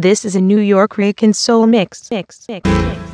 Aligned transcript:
This 0.00 0.24
is 0.24 0.36
a 0.36 0.40
New 0.40 0.60
York 0.60 0.96
Rake 0.96 1.24
and 1.24 1.34
Soul 1.34 1.66
mix. 1.66 2.08
mix, 2.12 2.46
mix, 2.48 2.68
mix. 2.68 3.08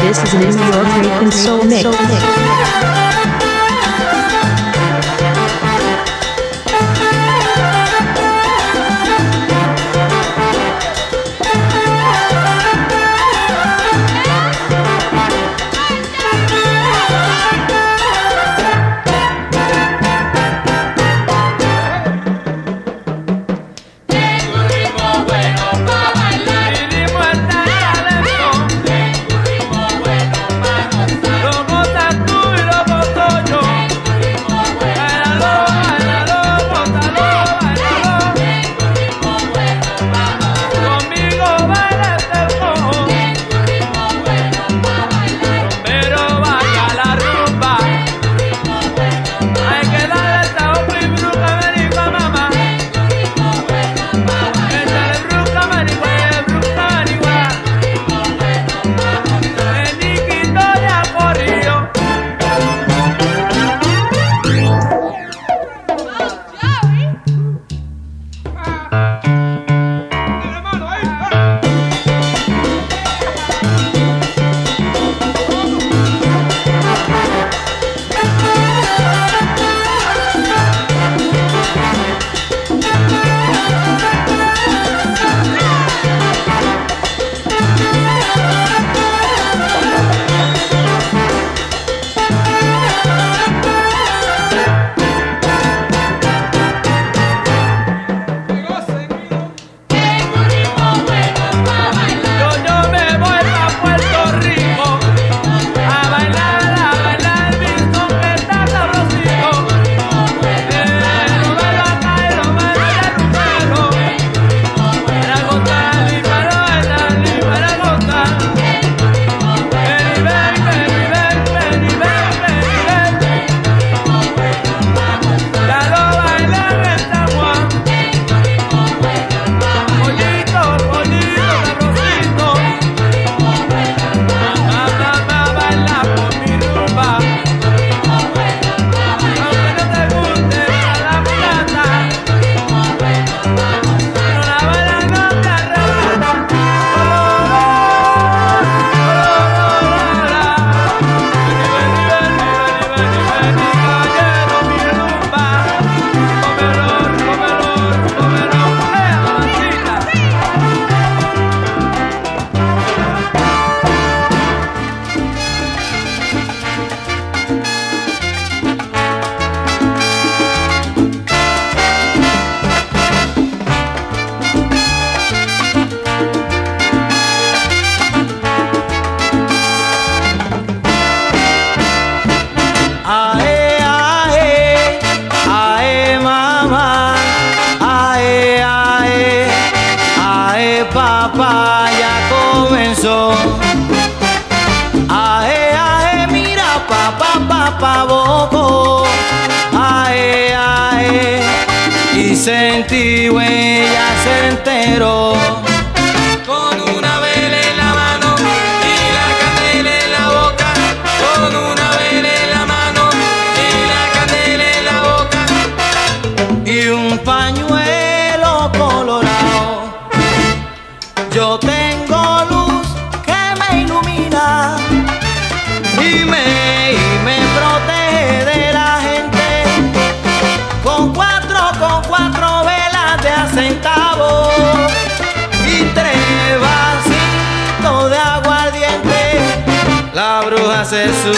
This 0.01 0.23
is 0.23 0.33
a 0.33 0.39
New 0.39 0.45
York 0.45 0.87
and 1.21 1.33
Soul 1.33 1.63
Mix. 1.65 1.83
Soul 1.83 1.91
mix. 1.91 2.78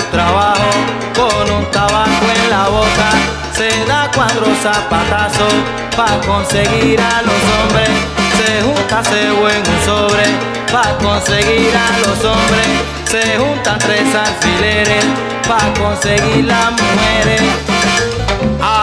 trabajo 0.09 0.69
con 1.15 1.51
un 1.51 1.65
tabaco 1.71 2.25
en 2.35 2.49
la 2.49 2.67
boca. 2.69 3.09
Se 3.53 3.85
da 3.85 4.09
cuatro 4.13 4.47
zapatazos 4.61 5.53
para 5.95 6.19
conseguir 6.21 6.99
a 6.99 7.21
los 7.21 7.41
hombres. 7.55 7.89
Se 8.37 8.61
junta, 8.63 9.03
se 9.03 9.21
en 9.27 9.33
un 9.35 9.79
sobre 9.85 10.25
para 10.71 10.97
conseguir 10.97 11.71
a 11.75 11.99
los 11.99 12.23
hombres. 12.25 12.67
Se 13.05 13.37
juntan 13.37 13.77
tres 13.79 14.15
alfileres 14.15 15.05
para 15.47 15.73
conseguir 15.73 16.45
las 16.45 16.71
mujeres. 16.71 17.41
Ah, 18.61 18.80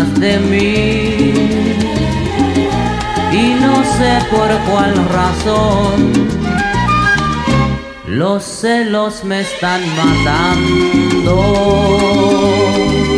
de 0.00 0.38
mí 0.38 1.32
y 3.30 3.54
no 3.60 3.84
sé 3.84 4.20
por 4.30 4.48
cuál 4.70 4.94
razón 5.10 6.12
los 8.06 8.42
celos 8.42 9.22
me 9.22 9.40
están 9.40 9.82
matando. 9.96 11.36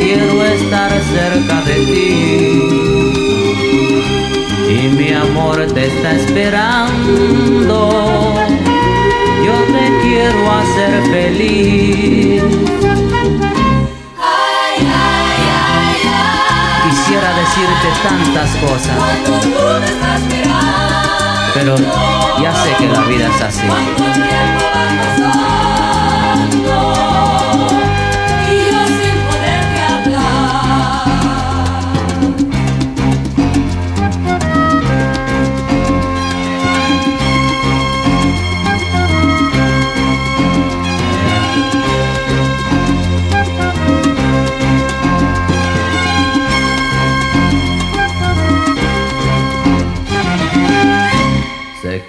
Quiero 0.01 0.45
estar 0.45 0.91
cerca 0.91 1.63
de 1.63 1.75
ti 1.91 2.63
y 4.69 4.89
mi 4.97 5.13
amor 5.13 5.65
te 5.73 5.87
está 5.87 6.17
esperando. 6.17 7.79
Yo 9.47 9.57
te 9.75 9.85
quiero 10.03 10.51
hacer 10.51 10.93
feliz 11.13 12.43
decirte 17.55 17.89
tantas 18.03 18.57
cosas. 18.57 18.97
Pero 21.55 21.77
ya 22.41 22.53
sé 22.53 22.75
que 22.79 22.89
la 22.89 23.03
vida 23.03 23.29
es 23.29 23.43
así. 23.43 23.67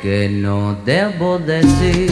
que 0.05 0.29
no 0.29 0.75
debo 0.85 1.39
decir, 1.39 2.11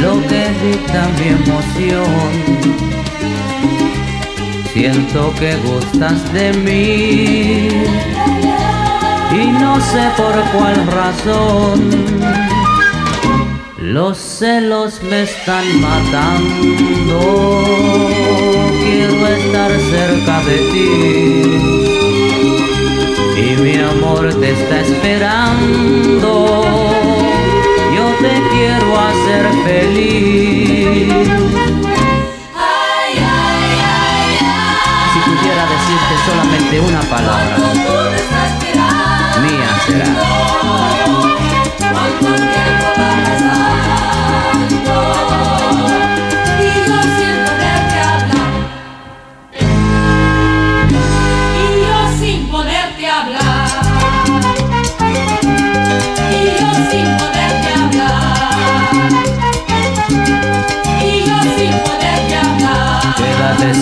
lo 0.00 0.12
que 0.28 0.44
dicta 0.62 1.08
mi 1.18 1.26
emoción. 1.40 2.30
Siento 4.72 5.34
que 5.40 5.56
gustas 5.56 6.32
de 6.32 6.52
mí 6.52 7.68
y 9.42 9.46
no 9.60 9.80
sé 9.80 10.04
por 10.16 10.34
cuál 10.52 10.86
razón. 10.86 11.80
Los 13.78 14.16
celos 14.16 15.02
me 15.02 15.22
están 15.24 15.66
matando, 15.80 17.18
quiero 18.84 19.26
estar 19.26 19.70
cerca 19.90 20.40
de 20.44 20.56
ti 20.70 21.94
y 23.36 23.56
mi 23.60 23.76
amor 23.78 24.32
te 24.40 24.52
está 24.52 24.80
esperando. 24.80 26.30
Yo 27.94 28.06
te 28.20 28.42
quiero 28.50 28.98
hacer 28.98 29.42
feliz. 29.64 31.28
Ay, 32.54 33.12
ay, 33.16 33.78
ay, 33.96 34.38
ay. 34.40 35.10
Si 35.12 35.18
pudiera 35.28 35.64
decirte 35.74 36.14
solamente 36.26 36.74
una 36.80 37.00
palabra, 37.02 37.56
mía 39.42 39.70
será. 39.86 41.33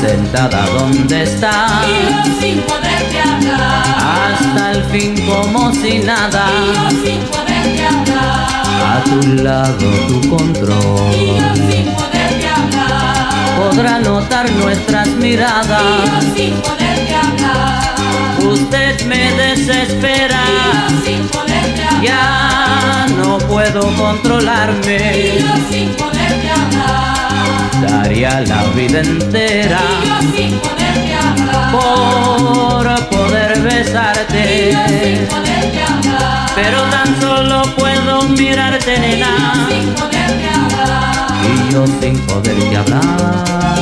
Sentada 0.06 0.66
donde 0.78 1.22
estás, 1.22 1.86
Y 1.86 2.28
yo 2.28 2.40
sin 2.40 2.58
poderte 2.62 3.18
hablar. 3.20 4.32
hasta 4.32 4.72
el 4.72 4.84
fin 4.92 5.14
como 5.26 5.72
si 5.72 5.98
nada. 6.00 6.44
Y 6.62 6.66
yo 6.74 6.90
sin 7.04 7.20
poderte 7.32 7.86
hablar. 7.86 8.52
A 8.92 9.04
tu 9.04 9.28
lado 9.42 9.88
tu 10.08 10.18
Y 10.20 10.28
control 10.28 11.12
yo 11.40 11.54
sin 11.70 11.86
poderte 11.94 12.46
hablar. 12.48 13.56
podrá 13.58 13.98
notar 14.00 14.50
nuestras 14.52 15.08
Y 15.08 15.10
miradas. 15.12 15.82
yo 16.06 16.20
sin 16.36 16.54
poderte 16.66 17.14
hablar. 17.14 17.94
Usted 18.52 19.02
me 19.06 19.30
Y 19.30 19.36
desespera, 19.36 20.40
yo 20.90 21.06
sin 21.06 21.22
poderte 21.28 21.82
hablar. 21.84 22.02
ya 22.02 23.06
no 23.18 23.38
puedo 23.38 23.80
Y 23.90 23.94
controlarme. 23.96 25.38
yo 25.40 25.54
sin 25.70 25.88
poderte 25.90 26.50
hablar. 26.50 27.12
Daría 27.86 28.40
la 28.42 28.62
vida 28.74 29.00
Y 29.02 29.06
entera 29.08 29.80
yo 30.04 30.20
sin 30.36 30.58
poderte 30.58 31.14
hablar. 31.14 31.72
por 31.72 33.08
poder 33.10 33.52
Y 33.52 33.60
yo 33.62 33.70
sin 33.70 33.84
besarte. 33.84 35.26
poderte 35.30 35.82
hablar. 35.82 36.50
Pero 36.54 36.82
tan 36.90 37.20
solo 37.20 37.62
puedo 37.76 38.22
mirarte, 38.28 38.92
Y 38.92 38.96
yo 38.96 39.00
nena. 39.00 39.66
sin 39.68 39.88
poderte 39.94 40.48
hablar. 40.48 41.26
Y 41.44 41.72
yo 41.72 41.84
sin 42.00 42.18
poderte 42.26 42.76
hablar. 42.76 43.81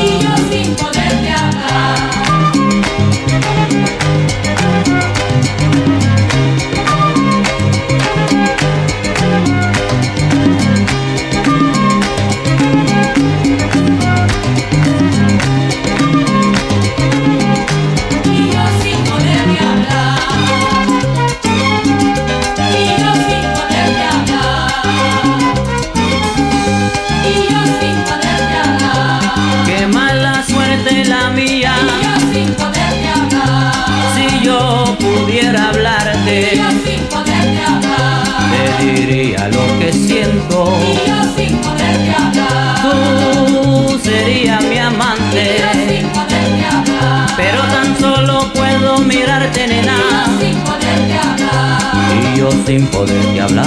Sin 52.70 52.86
poderte 52.86 53.40
hablar. 53.40 53.66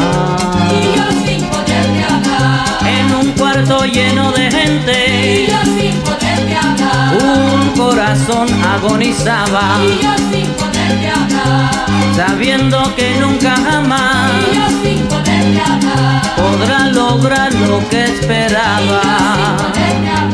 Y 0.72 0.96
yo 0.96 1.04
sin 1.26 1.44
poderte 1.50 2.04
hablar. 2.10 2.66
En 2.88 3.14
un 3.14 3.32
cuarto 3.34 3.84
lleno 3.84 4.32
de 4.32 4.48
Y 4.48 4.52
gente, 4.52 5.48
yo 5.52 5.62
sin 5.78 5.96
poderte 6.08 6.56
hablar. 6.56 7.18
un 7.22 7.70
corazón 7.78 8.48
agonizaba, 8.64 9.78
Y 9.84 10.02
yo 10.02 10.14
sin 10.32 10.48
poderte 10.54 11.10
hablar. 11.10 12.16
sabiendo 12.16 12.96
que 12.96 13.16
nunca 13.20 13.54
jamás 13.58 14.32
Y 14.50 14.56
yo 14.56 14.68
sin 14.82 15.00
poderte 15.08 15.60
hablar. 15.60 16.22
podrá 16.38 16.88
lograr 16.88 17.54
lo 17.56 17.80
que 17.90 18.04
Y 18.04 18.08
yo 18.08 18.08
sin 18.08 18.22
esperaba. 18.22 19.02
poderte 19.58 20.10
hablar. 20.10 20.33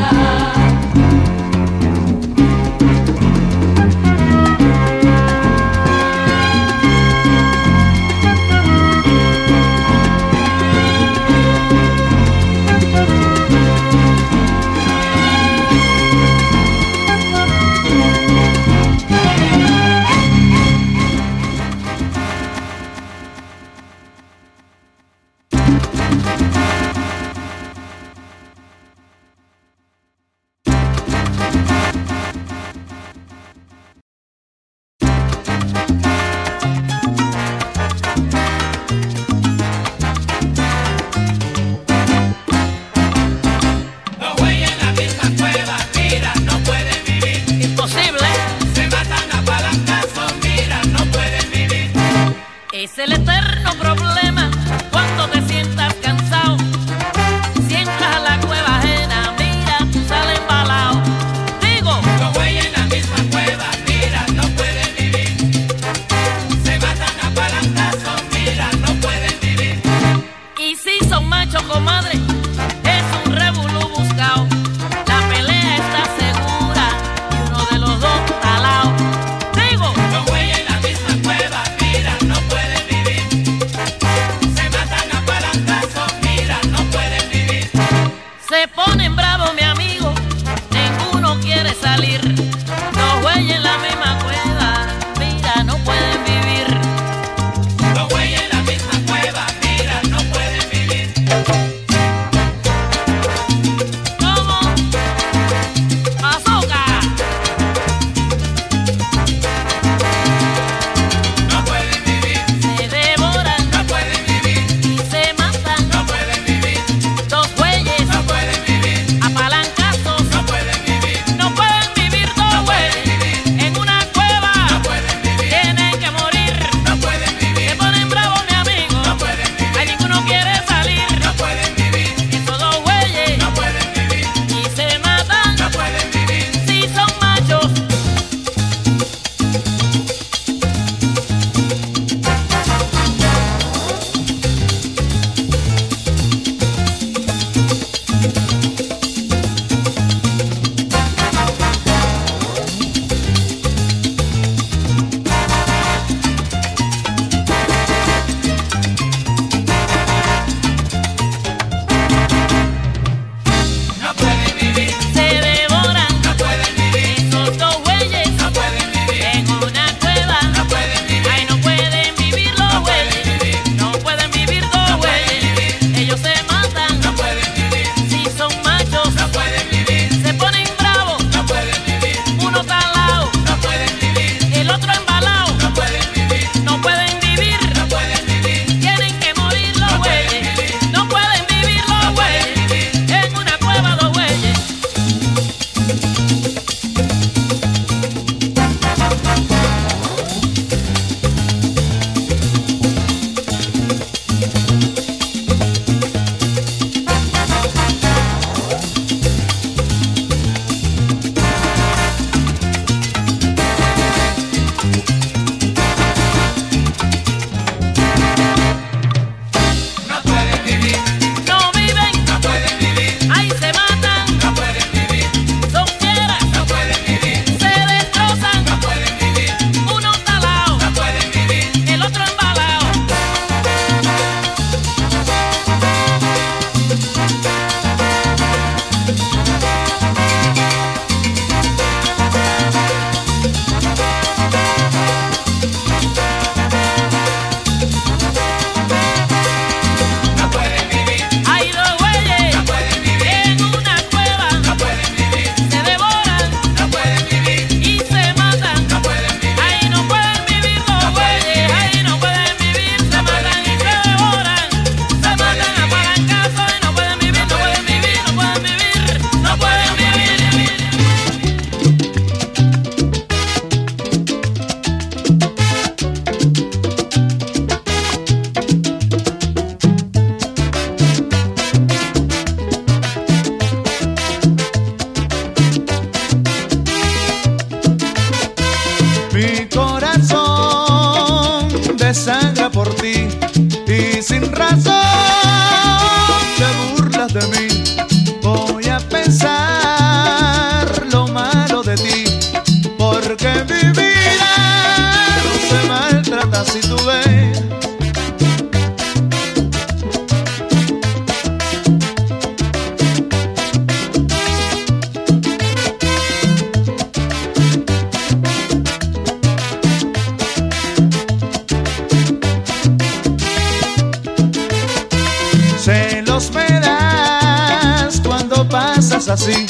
besas 329.10 329.28
así, 329.28 329.66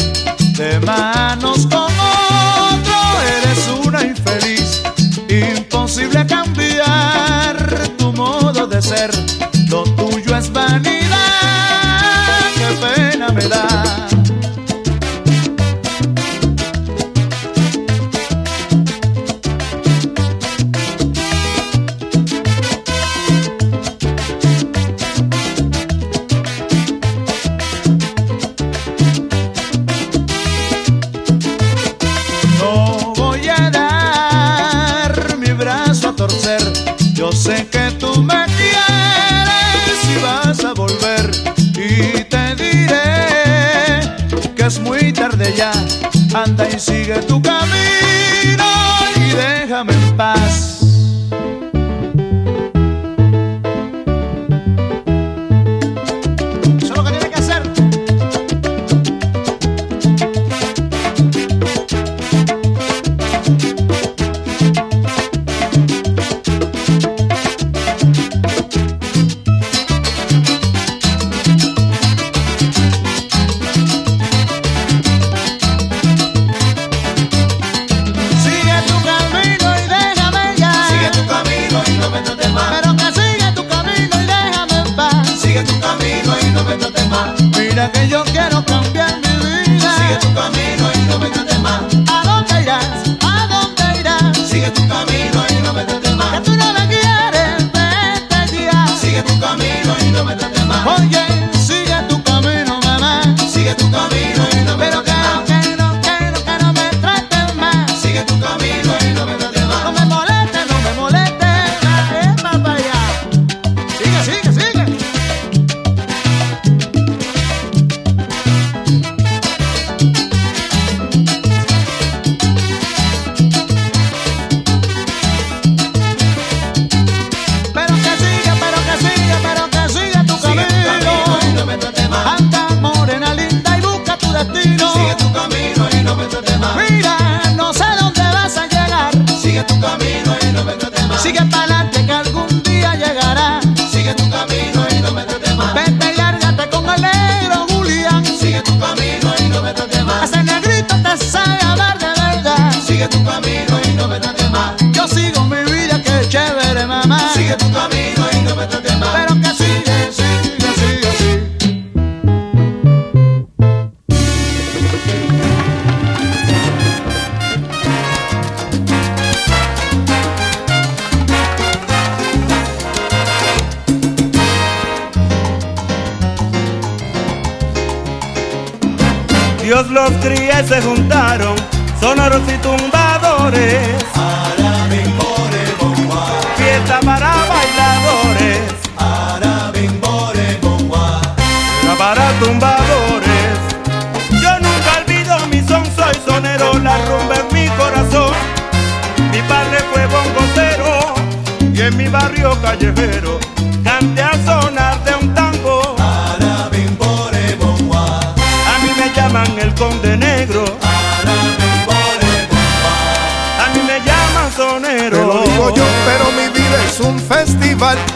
de 0.58 0.80
manos 0.82 1.66
con 1.68 1.84
otro, 1.84 3.22
eres 3.38 3.70
una 3.86 4.04
infeliz, 4.04 4.82
imposible 5.30 6.26
cambiar. 6.28 6.69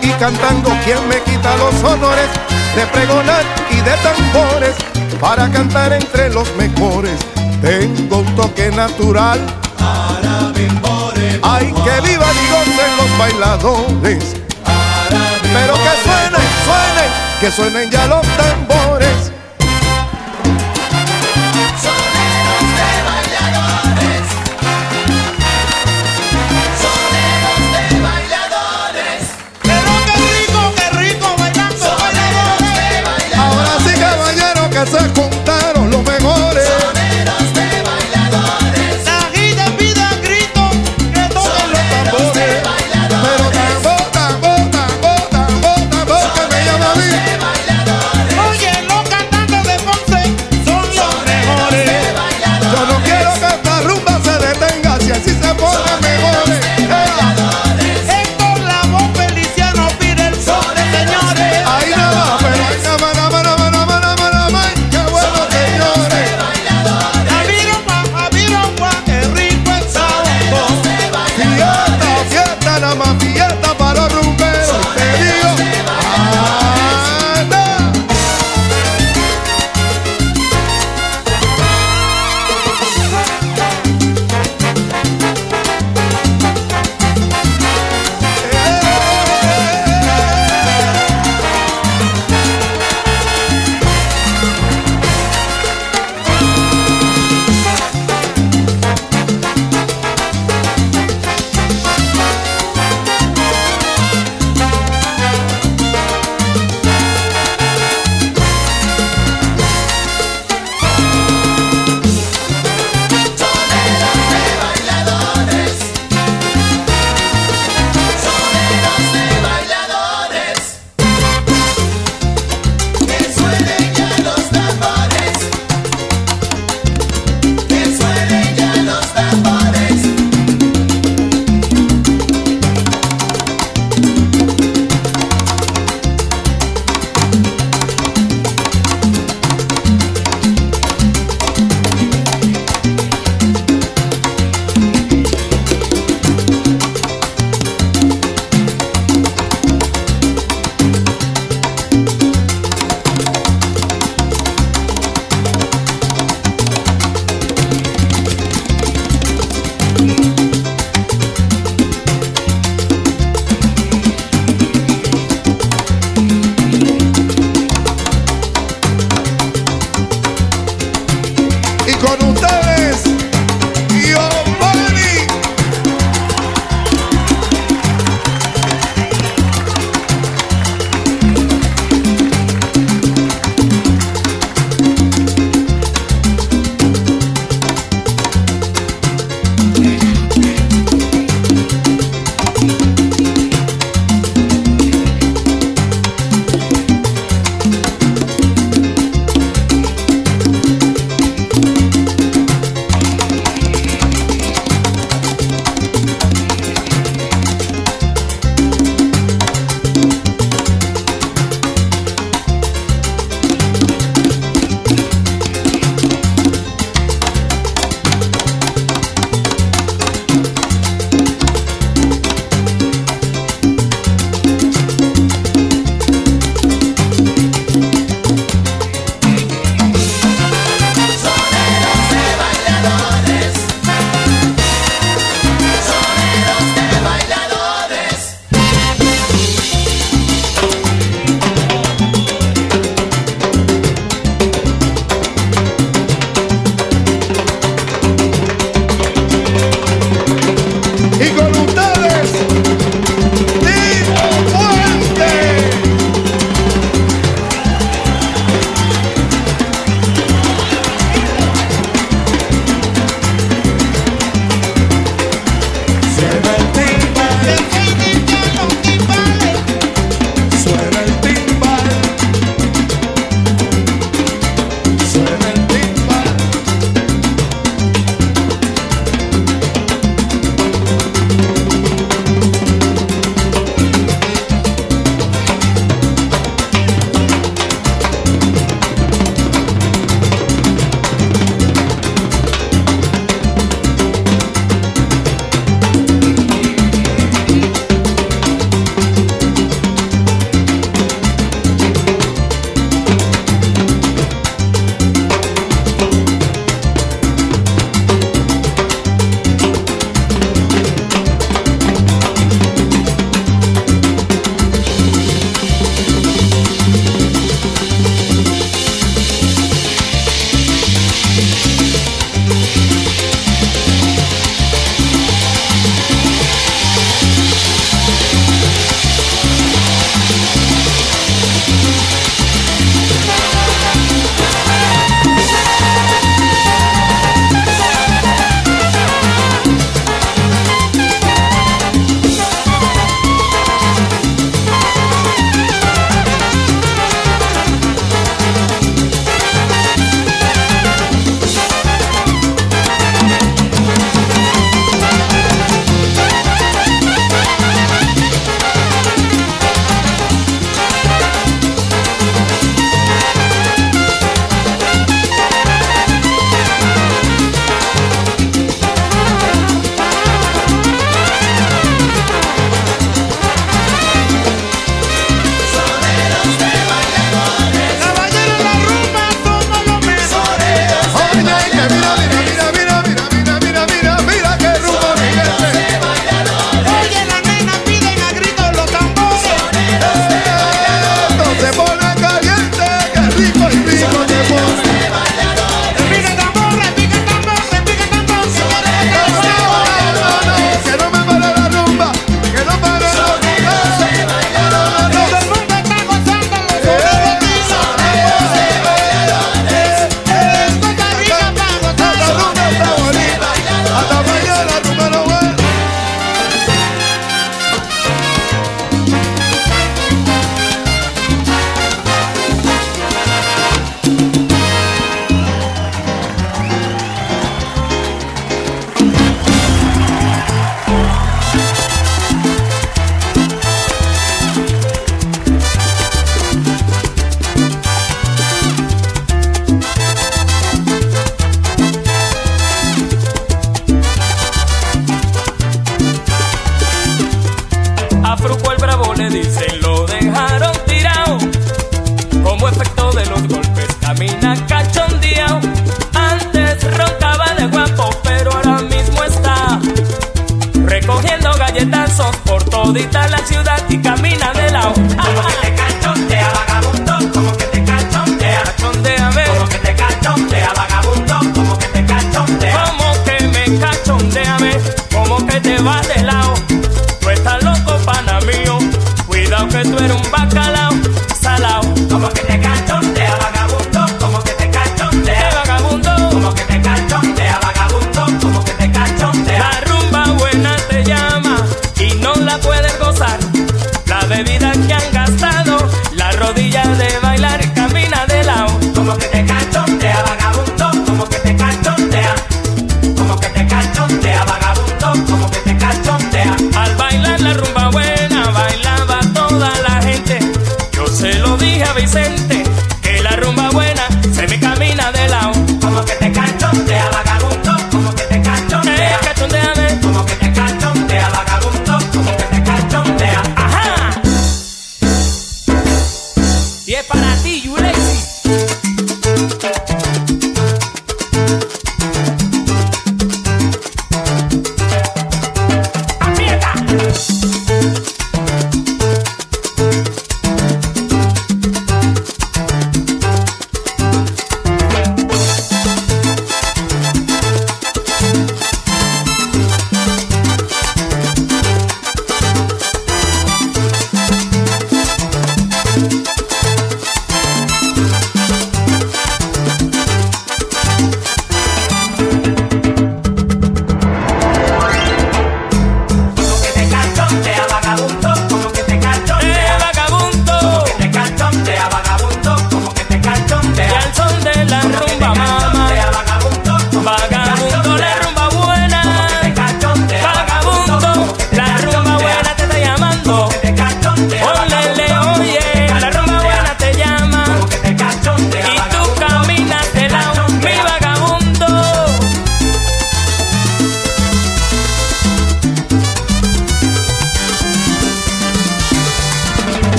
y 0.00 0.08
cantando 0.12 0.70
quien 0.84 1.06
me 1.06 1.20
quita 1.20 1.54
los 1.56 1.74
honores 1.84 2.28
de 2.74 2.86
pregonar 2.86 3.42
y 3.70 3.76
de 3.76 3.90
tambores 3.98 4.74
para 5.20 5.50
cantar 5.50 5.92
entre 5.92 6.30
los 6.30 6.50
mejores. 6.56 7.18
Tengo 7.60 8.20
un 8.20 8.36
toque 8.36 8.70
natural. 8.70 9.38
Ay, 11.42 11.74
que 11.84 12.08
vivan 12.08 12.36
y 12.36 12.50
gocen 12.50 12.96
los 12.96 13.18
bailadores. 13.18 14.36
Pero 15.52 15.74
que 15.74 15.92
suenen, 16.04 16.48
suenen, 16.64 17.10
que 17.40 17.50
suenen 17.50 17.90
ya 17.90 18.06
los 18.06 18.26
tambores. 18.38 19.09